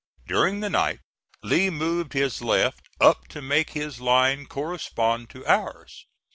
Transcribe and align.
During 0.25 0.61
the 0.61 0.69
night 0.71 1.01
Lee 1.43 1.69
moved 1.69 2.13
his 2.13 2.41
left 2.41 2.89
up 2.99 3.27
to 3.27 3.39
make 3.39 3.73
his 3.73 4.01
line 4.01 4.47
correspond 4.47 5.29
to 5.29 5.45
ours. 5.45 6.07